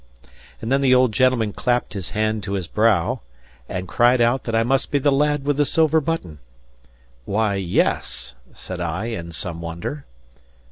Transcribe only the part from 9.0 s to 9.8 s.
in some